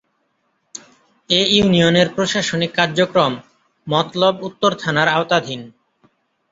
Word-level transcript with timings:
এ 1.29 1.41
ইউনিয়নের 1.55 2.07
প্রশাসনিক 2.15 2.71
কার্যক্রম 2.75 3.33
মতলব 3.87 4.35
উত্তর 4.47 4.71
থানার 4.79 5.07
আওতাধীন। 5.09 5.61